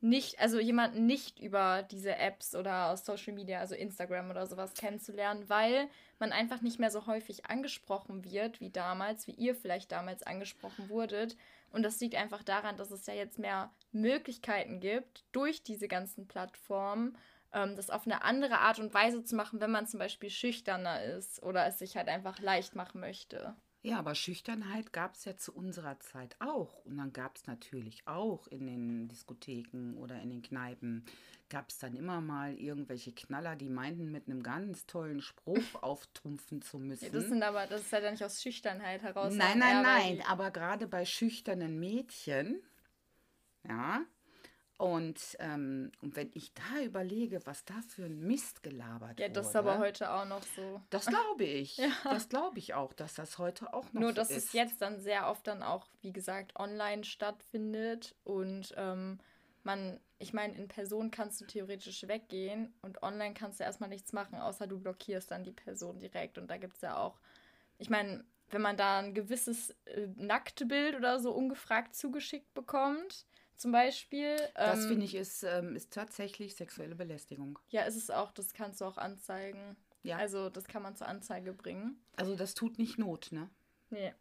[0.06, 4.74] nicht, also jemanden nicht über diese Apps oder aus Social Media, also Instagram oder sowas
[4.74, 5.90] kennenzulernen, weil
[6.20, 10.90] man einfach nicht mehr so häufig angesprochen wird wie damals, wie ihr vielleicht damals angesprochen
[10.90, 11.36] wurdet.
[11.72, 16.28] Und das liegt einfach daran, dass es ja jetzt mehr Möglichkeiten gibt, durch diese ganzen
[16.28, 17.18] Plattformen
[17.52, 21.04] ähm, das auf eine andere Art und Weise zu machen, wenn man zum Beispiel schüchterner
[21.04, 23.56] ist oder es sich halt einfach leicht machen möchte.
[23.86, 26.84] Ja, aber Schüchternheit gab es ja zu unserer Zeit auch.
[26.86, 31.06] Und dann gab es natürlich auch in den Diskotheken oder in den Kneipen,
[31.50, 36.64] gab es dann immer mal irgendwelche Knaller, die meinten, mit einem ganz tollen Spruch auftrumpfen
[36.64, 37.06] zu müssen.
[37.06, 39.36] Ja, das sind aber, das ist ja nicht aus Schüchternheit heraus.
[39.36, 42.64] Nein, nein, nein, aber gerade bei schüchternen Mädchen,
[43.68, 44.04] ja,
[44.78, 49.46] und, ähm, und wenn ich da überlege, was da für ein Mist gelabert Ja, das
[49.46, 50.82] wurde, ist aber heute auch noch so.
[50.90, 51.78] Das glaube ich.
[51.78, 51.90] ja.
[52.04, 54.48] Das glaube ich auch, dass das heute auch noch Nur, so dass ist.
[54.48, 59.20] es jetzt dann sehr oft dann auch, wie gesagt, online stattfindet und ähm,
[59.64, 64.12] man, ich meine, in Person kannst du theoretisch weggehen und online kannst du erstmal nichts
[64.12, 66.38] machen, außer du blockierst dann die Person direkt.
[66.38, 67.20] Und da gibt es ja auch,
[67.78, 73.26] ich meine, wenn man da ein gewisses äh, Nacktbild oder so ungefragt zugeschickt bekommt,
[73.58, 74.38] zum Beispiel.
[74.56, 77.60] Das ähm, finde ich ist, ähm, ist tatsächlich sexuelle Belästigung.
[77.70, 78.32] Ja, ist es auch.
[78.32, 79.76] Das kannst du auch anzeigen.
[80.04, 80.18] Ja.
[80.18, 82.00] Also das kann man zur Anzeige bringen.
[82.16, 83.50] Also das tut nicht Not, ne?
[83.90, 84.14] Nee.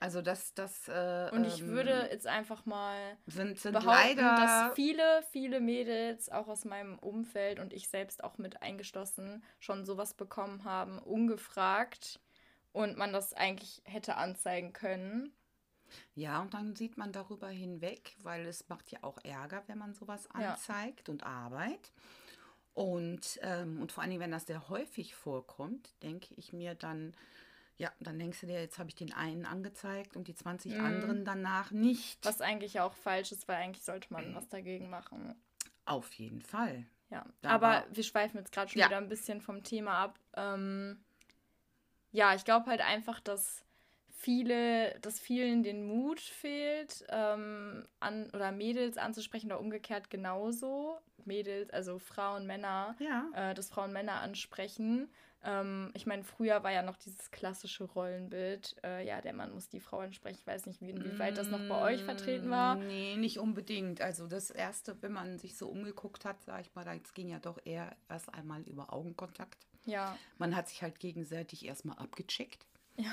[0.00, 0.88] Also das, das.
[0.88, 6.28] Äh, und ich ähm, würde jetzt einfach mal sind, sind behaupten, dass viele, viele Mädels
[6.30, 12.20] auch aus meinem Umfeld und ich selbst auch mit eingeschlossen schon sowas bekommen haben, ungefragt
[12.72, 15.32] und man das eigentlich hätte anzeigen können.
[16.14, 19.94] Ja, und dann sieht man darüber hinweg, weil es macht ja auch Ärger, wenn man
[19.94, 21.12] sowas anzeigt ja.
[21.12, 21.92] und Arbeit.
[22.74, 27.14] Und, ähm, und vor allem, wenn das sehr häufig vorkommt, denke ich mir dann,
[27.76, 30.84] ja, dann denkst du dir, jetzt habe ich den einen angezeigt und die 20 mhm.
[30.84, 32.24] anderen danach nicht.
[32.24, 35.34] Was eigentlich auch falsch ist, weil eigentlich sollte man was dagegen machen.
[35.84, 36.86] Auf jeden Fall.
[37.10, 38.86] Ja, da aber wir schweifen jetzt gerade schon ja.
[38.86, 40.18] wieder ein bisschen vom Thema ab.
[40.34, 41.04] Ähm,
[42.10, 43.64] ja, ich glaube halt einfach, dass
[44.14, 50.98] viele, dass vielen den Mut fehlt, ähm, an oder Mädels anzusprechen oder umgekehrt genauso.
[51.24, 53.26] Mädels, also Frauen, Männer, ja.
[53.34, 55.08] äh, dass Frauen Männer ansprechen.
[55.42, 59.68] Ähm, ich meine, früher war ja noch dieses klassische Rollenbild, äh, ja, der Mann muss
[59.68, 60.38] die Frau ansprechen.
[60.40, 62.76] Ich weiß nicht, wie, inwieweit das noch bei euch vertreten war.
[62.76, 64.00] Nee, nicht unbedingt.
[64.00, 67.38] Also das Erste, wenn man sich so umgeguckt hat, sag ich mal, das ging ja
[67.38, 69.66] doch eher erst einmal über Augenkontakt.
[69.84, 70.16] Ja.
[70.38, 72.66] Man hat sich halt gegenseitig erstmal abgecheckt.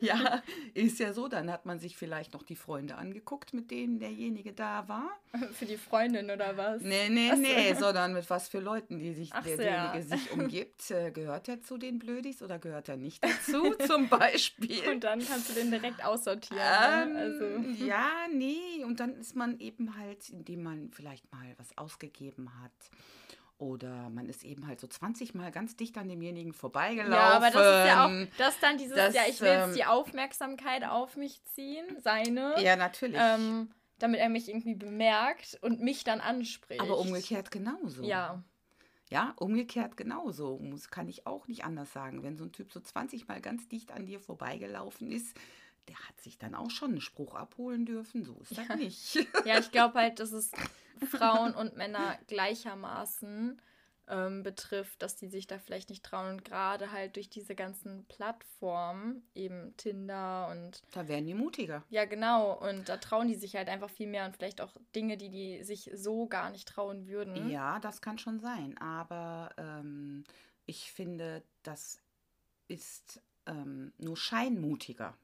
[0.00, 0.14] Ja.
[0.22, 0.42] ja,
[0.74, 1.28] ist ja so.
[1.28, 5.10] Dann hat man sich vielleicht noch die Freunde angeguckt, mit denen derjenige da war.
[5.52, 6.82] Für die Freundin oder was?
[6.82, 7.42] Nee, nee, Achso.
[7.42, 10.02] nee, sondern mit was für Leuten, die sich Ach derjenige ja.
[10.02, 10.90] sich umgibt.
[10.90, 14.88] Äh, gehört er zu den Blödis oder gehört er nicht dazu, zum Beispiel?
[14.88, 16.58] Und dann kannst du den direkt aussortieren.
[16.58, 17.02] Ne?
[17.02, 17.18] Ähm, ne?
[17.20, 17.84] also.
[17.84, 18.84] Ja, nee.
[18.84, 22.72] Und dann ist man eben halt, indem man vielleicht mal was ausgegeben hat
[23.58, 27.14] oder man ist eben halt so 20 Mal ganz dicht an demjenigen vorbeigelaufen.
[27.14, 29.74] Ja, aber das ist ja auch, das dann dieses, das, ja, ich will jetzt ähm,
[29.74, 32.60] die Aufmerksamkeit auf mich ziehen, seine.
[32.62, 33.20] Ja, natürlich.
[33.20, 36.80] Ähm, damit er mich irgendwie bemerkt und mich dann anspricht.
[36.80, 38.02] Aber umgekehrt genauso.
[38.02, 38.42] Ja.
[39.10, 40.58] Ja, umgekehrt genauso.
[40.58, 42.22] Muss, kann ich auch nicht anders sagen.
[42.22, 45.36] Wenn so ein Typ so 20 Mal ganz dicht an dir vorbeigelaufen ist,
[45.88, 48.24] der hat sich dann auch schon einen Spruch abholen dürfen.
[48.24, 48.76] So ist das ja.
[48.76, 49.14] nicht.
[49.44, 50.50] Ja, ich glaube halt, dass es
[51.10, 53.60] Frauen und Männer gleichermaßen
[54.08, 56.32] ähm, betrifft, dass die sich da vielleicht nicht trauen.
[56.32, 60.82] Und gerade halt durch diese ganzen Plattformen, eben Tinder und.
[60.92, 61.84] Da werden die mutiger.
[61.90, 62.52] Ja, genau.
[62.52, 65.64] Und da trauen die sich halt einfach viel mehr und vielleicht auch Dinge, die die
[65.64, 67.48] sich so gar nicht trauen würden.
[67.50, 68.76] Ja, das kann schon sein.
[68.78, 70.24] Aber ähm,
[70.66, 71.98] ich finde, das
[72.68, 75.16] ist ähm, nur scheinmutiger.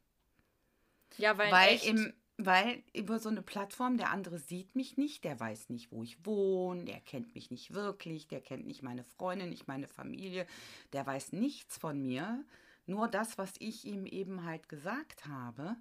[1.18, 5.24] Ja, weil, weil echt, im weil über so eine Plattform, der andere sieht mich nicht,
[5.24, 9.04] der weiß nicht, wo ich wohne, der kennt mich nicht wirklich, der kennt nicht meine
[9.04, 10.46] Freundin, nicht meine Familie,
[10.94, 12.42] der weiß nichts von mir,
[12.86, 15.76] nur das, was ich ihm eben halt gesagt habe.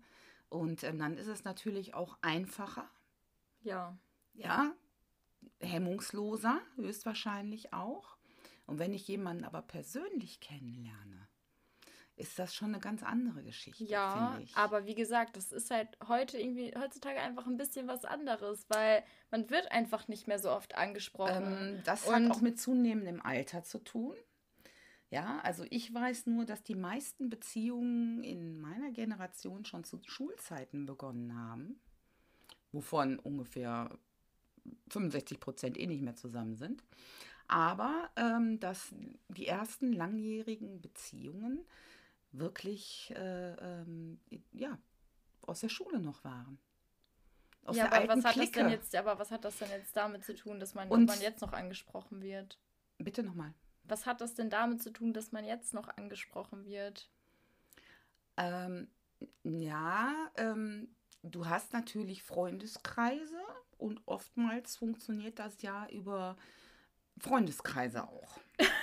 [0.50, 2.89] Und ähm, dann ist es natürlich auch einfacher.
[3.62, 3.98] Ja.
[4.34, 4.74] Ja,
[5.62, 8.18] hemmungsloser, höchstwahrscheinlich auch.
[8.65, 11.29] Und wenn ich jemanden aber persönlich kennenlerne,
[12.19, 13.84] ist das schon eine ganz andere Geschichte.
[13.86, 18.65] Ja, aber wie gesagt, das ist halt heute irgendwie, heutzutage einfach ein bisschen was anderes,
[18.69, 21.75] weil man wird einfach nicht mehr so oft angesprochen.
[21.77, 24.15] Ähm, das Und hat auch mit zunehmendem Alter zu tun.
[25.10, 30.86] Ja, also ich weiß nur, dass die meisten Beziehungen in meiner Generation schon zu Schulzeiten
[30.86, 31.79] begonnen haben,
[32.71, 33.97] wovon ungefähr
[34.89, 36.84] 65 Prozent eh nicht mehr zusammen sind.
[37.47, 38.93] Aber ähm, dass
[39.29, 41.65] die ersten langjährigen Beziehungen
[42.32, 44.20] wirklich äh, ähm,
[44.52, 44.78] ja,
[45.42, 46.60] aus der Schule noch waren.
[47.65, 50.24] Aus ja, aber was hat das denn jetzt, aber was hat das denn jetzt damit
[50.24, 52.58] zu tun, dass man, Und, man jetzt noch angesprochen wird?
[52.98, 53.54] Bitte nochmal.
[53.84, 57.10] Was hat das denn damit zu tun, dass man jetzt noch angesprochen wird?
[58.38, 58.88] Ähm,
[59.44, 63.42] ja, ähm, du hast natürlich Freundeskreise
[63.78, 66.38] und oftmals funktioniert das ja über
[67.18, 68.39] Freundeskreise auch.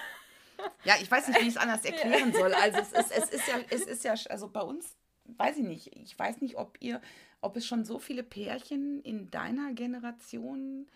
[0.85, 2.53] Ja, ich weiß nicht, wie ich es anders erklären soll.
[2.55, 5.97] Also es ist, es ist ja, es ist ja, also bei uns, weiß ich nicht,
[5.97, 7.01] ich weiß nicht, ob ihr,
[7.41, 10.87] ob es schon so viele Pärchen in deiner Generation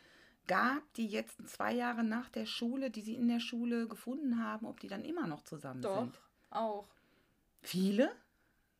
[0.46, 4.66] gab, die jetzt zwei Jahre nach der Schule, die sie in der Schule gefunden haben,
[4.66, 6.20] ob die dann immer noch zusammen Doch, sind.
[6.51, 6.88] auch.
[7.62, 8.11] Viele?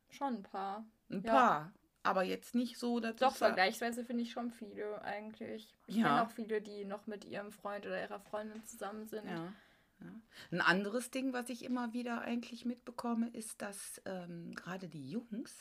[0.09, 0.85] Schon ein paar.
[1.09, 1.31] Ein ja.
[1.31, 1.73] paar.
[2.03, 5.75] Aber jetzt nicht so, dass Doch, vergleichsweise finde ich schon viele eigentlich.
[5.85, 6.07] Ich ja.
[6.07, 9.25] kenne auch viele, die noch mit ihrem Freund oder ihrer Freundin zusammen sind.
[9.29, 9.53] Ja.
[10.01, 10.21] Ja.
[10.51, 15.55] Ein anderes Ding, was ich immer wieder eigentlich mitbekomme, ist, dass ähm, gerade die Jungs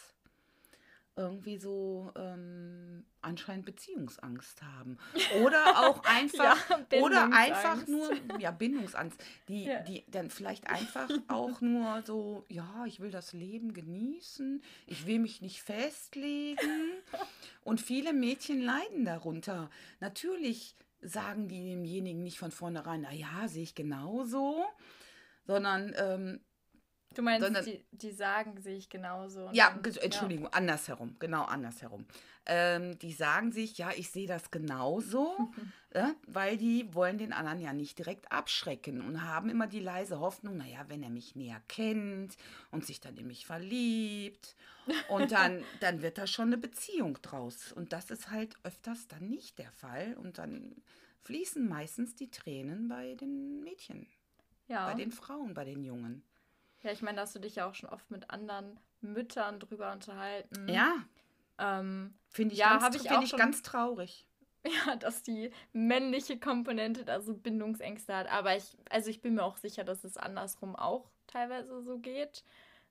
[1.16, 4.98] irgendwie so ähm, anscheinend Beziehungsangst haben.
[5.42, 9.80] Oder auch einfach, ja, oder einfach nur, ja, Bindungsangst, die, ja.
[9.80, 15.18] die dann vielleicht einfach auch nur so, ja, ich will das Leben genießen, ich will
[15.18, 16.58] mich nicht festlegen.
[17.64, 19.68] Und viele Mädchen leiden darunter.
[20.00, 24.64] Natürlich sagen die demjenigen nicht von vornherein, na ja, sehe ich genauso,
[25.46, 26.40] sondern ähm,
[27.12, 29.48] Du meinst, sondern, die, die sagen sich genauso.
[29.52, 30.52] Ja, dann, Entschuldigung, ja.
[30.52, 32.06] andersherum, genau andersherum.
[32.46, 35.50] Ähm, die sagen sich, ja, ich sehe das genauso,
[35.90, 40.20] äh, weil die wollen den anderen ja nicht direkt abschrecken und haben immer die leise
[40.20, 42.36] Hoffnung, naja, wenn er mich näher kennt
[42.70, 44.54] und sich dann in mich verliebt
[45.08, 47.72] und dann, dann wird da schon eine Beziehung draus.
[47.72, 50.76] Und das ist halt öfters dann nicht der Fall und dann
[51.22, 54.06] fließen meistens die Tränen bei den Mädchen,
[54.68, 54.86] ja.
[54.86, 56.22] bei den Frauen, bei den Jungen.
[56.82, 59.92] Ja, ich meine, da hast du dich ja auch schon oft mit anderen Müttern drüber
[59.92, 60.68] unterhalten.
[60.68, 60.94] Ja.
[61.58, 64.26] Ähm, Finde ich, ja, ganz, ich, find ich ganz traurig.
[64.62, 68.30] Ja, dass die männliche Komponente da so Bindungsängste hat.
[68.30, 72.44] Aber ich, also ich bin mir auch sicher, dass es andersrum auch teilweise so geht.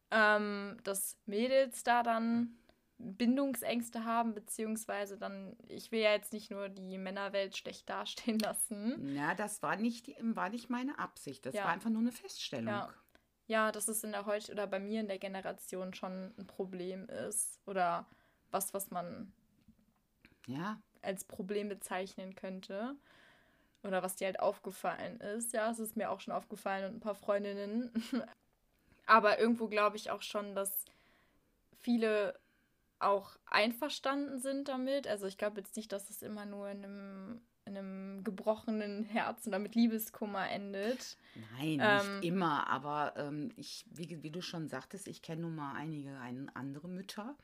[0.10, 2.58] Ähm, dass Mädels da dann
[2.97, 9.15] Bindungsängste haben, beziehungsweise dann, ich will ja jetzt nicht nur die Männerwelt schlecht dastehen lassen.
[9.15, 11.45] Ja, das war nicht, war nicht meine Absicht.
[11.45, 11.65] Das ja.
[11.65, 12.73] war einfach nur eine Feststellung.
[12.73, 12.89] Ja
[13.49, 17.09] ja, dass es in der heute oder bei mir in der Generation schon ein Problem
[17.09, 18.05] ist oder
[18.51, 19.33] was, was man
[20.45, 20.79] ja.
[21.01, 22.95] als Problem bezeichnen könnte.
[23.81, 25.53] Oder was dir halt aufgefallen ist.
[25.53, 27.91] Ja, es ist mir auch schon aufgefallen und ein paar Freundinnen.
[29.05, 30.83] Aber irgendwo glaube ich auch schon, dass
[31.79, 32.38] viele
[32.99, 35.07] auch einverstanden sind damit.
[35.07, 39.49] Also ich glaube jetzt nicht, dass es immer nur in einem in einem gebrochenen Herzen
[39.49, 41.17] oder mit Liebeskummer endet.
[41.58, 45.55] Nein, ähm, nicht immer, aber ähm, ich, wie, wie, du schon sagtest, ich kenne nun
[45.55, 47.36] mal einige ein, andere Mütter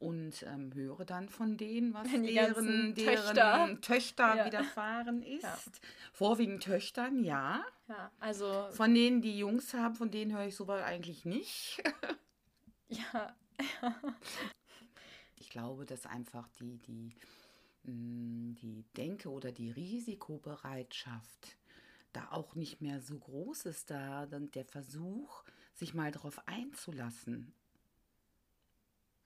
[0.00, 4.46] und ähm, höre dann von denen, was deren, deren Töchter, Töchter ja.
[4.46, 5.42] widerfahren ist.
[5.42, 5.58] Ja.
[6.12, 7.62] Vorwiegend Töchtern, ja.
[7.86, 8.68] Ja, also.
[8.72, 11.82] Von denen, die Jungs haben, von denen höre ich sowas eigentlich nicht.
[12.88, 13.36] ja.
[15.36, 17.12] ich glaube, dass einfach die, die
[17.84, 21.56] die Denke oder die Risikobereitschaft
[22.12, 27.52] da auch nicht mehr so groß ist, da dann der Versuch, sich mal darauf einzulassen.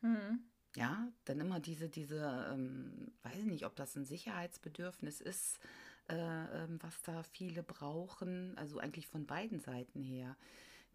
[0.02, 0.44] Mhm.
[0.76, 5.60] Ja, dann immer diese, diese, ähm, weiß ich nicht, ob das ein Sicherheitsbedürfnis ist,
[6.08, 10.36] äh, äh, was da viele brauchen, also eigentlich von beiden Seiten her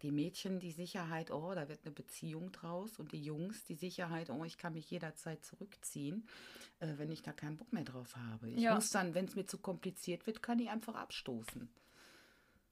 [0.02, 4.30] die Mädchen die Sicherheit, oh, da wird eine Beziehung draus und die Jungs die Sicherheit,
[4.30, 6.26] oh, ich kann mich jederzeit zurückziehen,
[6.80, 8.50] äh, wenn ich da keinen Bock mehr drauf habe.
[8.50, 8.74] Ich ja.
[8.74, 11.68] muss dann, wenn es mir zu kompliziert wird, kann ich einfach abstoßen.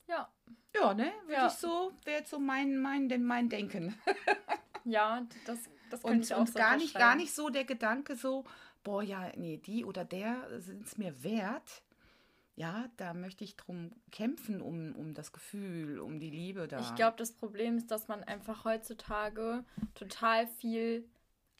[0.06, 0.32] Ja.
[0.74, 1.12] Ja, ne?
[1.24, 1.46] Würde ja.
[1.48, 3.94] ich so, wäre jetzt so mein, mein, mein Denken.
[4.84, 5.58] ja, das,
[5.90, 8.44] das kann und, ich auch und so gar nicht, gar nicht so der Gedanke so,
[8.82, 11.82] boah, ja, nee, die oder der sind es mir wert
[12.58, 16.80] ja, da möchte ich drum kämpfen, um, um das Gefühl, um die Liebe da.
[16.80, 21.08] Ich glaube, das Problem ist, dass man einfach heutzutage total viel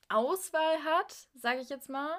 [0.08, 2.10] Auswahl hat, sage ich jetzt mal.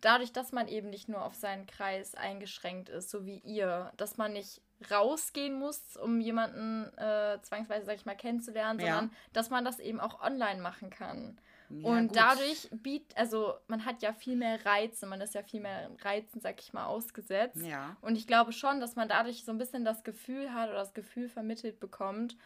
[0.00, 4.16] Dadurch, dass man eben nicht nur auf seinen Kreis eingeschränkt ist, so wie ihr, dass
[4.16, 8.94] man nicht rausgehen muss, um jemanden äh, zwangsweise, sag ich mal, kennenzulernen, ja.
[8.94, 11.38] sondern dass man das eben auch online machen kann.
[11.80, 12.16] Ja, und gut.
[12.16, 16.40] dadurch bietet, also man hat ja viel mehr Reize, man ist ja viel mehr Reizen,
[16.40, 17.62] sag ich mal, ausgesetzt.
[17.64, 17.96] Ja.
[18.02, 20.92] Und ich glaube schon, dass man dadurch so ein bisschen das Gefühl hat oder das
[20.92, 22.36] Gefühl vermittelt bekommt,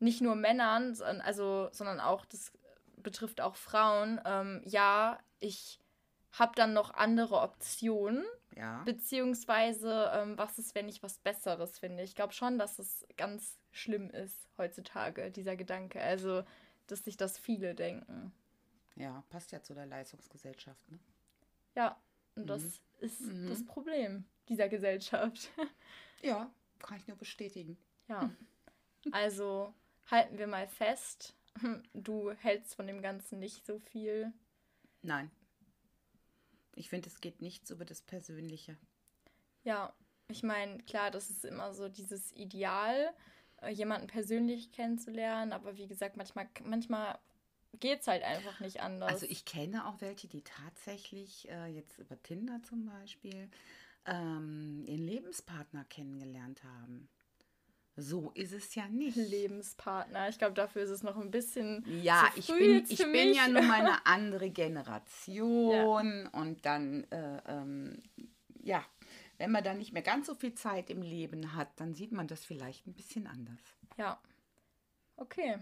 [0.00, 2.52] nicht nur Männern, also, sondern auch, das
[2.96, 5.78] betrifft auch Frauen, ähm, ja, ich
[6.32, 8.24] habe dann noch andere Optionen.
[8.56, 8.82] Ja.
[8.84, 12.02] Beziehungsweise, ähm, was ist, wenn ich was Besseres finde?
[12.02, 16.00] Ich glaube schon, dass es ganz schlimm ist heutzutage, dieser Gedanke.
[16.00, 16.42] Also,
[16.90, 18.32] dass sich das viele denken.
[18.96, 20.98] Ja, passt ja zu der Leistungsgesellschaft, ne?
[21.74, 22.00] Ja,
[22.34, 22.70] und das mhm.
[23.00, 23.48] ist mhm.
[23.48, 25.50] das Problem dieser Gesellschaft.
[26.22, 27.78] Ja, kann ich nur bestätigen.
[28.06, 28.30] Ja.
[29.10, 29.72] Also
[30.10, 31.34] halten wir mal fest,
[31.94, 34.30] du hältst von dem Ganzen nicht so viel.
[35.00, 35.30] Nein.
[36.74, 38.76] Ich finde, es geht nichts über das Persönliche.
[39.64, 39.94] Ja,
[40.28, 43.14] ich meine, klar, das ist immer so dieses Ideal,
[43.68, 45.52] jemanden persönlich kennenzulernen.
[45.52, 47.18] Aber wie gesagt, manchmal, manchmal
[47.78, 49.10] geht es halt einfach nicht anders.
[49.10, 53.48] Also ich kenne auch welche, die tatsächlich äh, jetzt über Tinder zum Beispiel
[54.06, 57.08] ähm, ihren Lebenspartner kennengelernt haben.
[57.96, 59.16] So ist es ja nicht.
[59.16, 60.28] Lebenspartner.
[60.28, 61.84] Ich glaube, dafür ist es noch ein bisschen.
[62.02, 66.40] Ja, ich bin, ich bin ja nun mal eine andere Generation ja.
[66.40, 68.02] und dann, äh, ähm,
[68.62, 68.84] ja,
[69.40, 72.26] wenn man dann nicht mehr ganz so viel Zeit im Leben hat, dann sieht man
[72.26, 73.58] das vielleicht ein bisschen anders.
[73.96, 74.20] Ja.
[75.16, 75.56] Okay.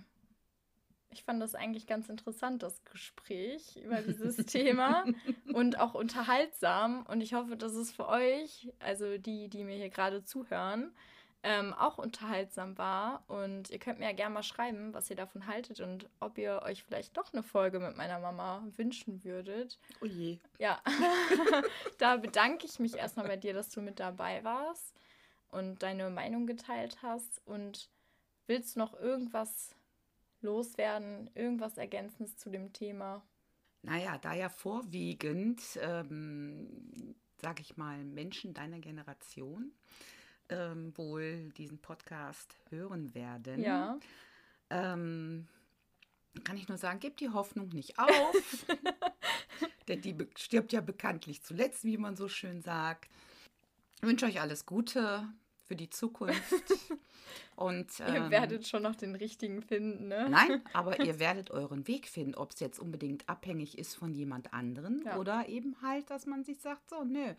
[1.10, 5.04] Ich fand das eigentlich ganz interessant, das Gespräch über dieses Thema
[5.54, 7.06] und auch unterhaltsam.
[7.06, 10.92] Und ich hoffe, dass es für euch, also die, die mir hier gerade zuhören,
[11.42, 13.24] ähm, auch unterhaltsam war.
[13.28, 16.62] Und ihr könnt mir ja gerne mal schreiben, was ihr davon haltet und ob ihr
[16.64, 19.78] euch vielleicht doch eine Folge mit meiner Mama wünschen würdet.
[20.00, 20.38] Oh je.
[20.58, 20.82] Ja,
[21.98, 24.94] da bedanke ich mich erstmal bei dir, dass du mit dabei warst
[25.50, 27.40] und deine Meinung geteilt hast.
[27.46, 27.88] Und
[28.46, 29.74] willst du noch irgendwas
[30.40, 33.22] loswerden, irgendwas Ergänzendes zu dem Thema?
[33.82, 39.72] Naja, da ja vorwiegend, ähm, sage ich mal, Menschen deiner Generation
[40.48, 43.98] ähm, wohl diesen Podcast hören werden, ja.
[44.70, 45.48] ähm,
[46.44, 48.66] kann ich nur sagen, gebt die Hoffnung nicht auf.
[49.88, 53.08] Denn die stirbt ja bekanntlich zuletzt, wie man so schön sagt.
[53.96, 55.28] Ich wünsche euch alles Gute
[55.64, 56.42] für die Zukunft.
[57.56, 60.28] Und, ähm, ihr werdet schon noch den richtigen finden, ne?
[60.30, 64.54] Nein, aber ihr werdet euren Weg finden, ob es jetzt unbedingt abhängig ist von jemand
[64.54, 65.16] anderen ja.
[65.16, 67.34] oder eben halt, dass man sich sagt, so, nö,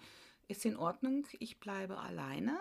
[0.47, 2.57] ist in Ordnung, ich bleibe alleine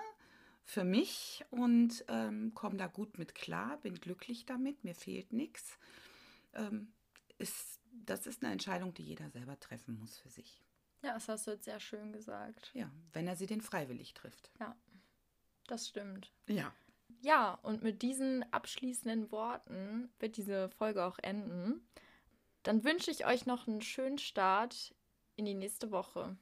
[0.68, 5.78] für mich und ähm, komme da gut mit klar, bin glücklich damit, mir fehlt nichts.
[6.52, 6.92] Ähm,
[7.38, 10.62] ist, das ist eine Entscheidung, die jeder selber treffen muss für sich.
[11.02, 12.70] Ja, das hast du jetzt sehr schön gesagt.
[12.74, 14.50] Ja, wenn er sie denn freiwillig trifft.
[14.60, 14.76] Ja,
[15.68, 16.34] das stimmt.
[16.46, 16.70] Ja.
[17.22, 21.88] Ja, und mit diesen abschließenden Worten wird diese Folge auch enden.
[22.62, 24.94] Dann wünsche ich euch noch einen schönen Start
[25.34, 26.36] in die nächste Woche.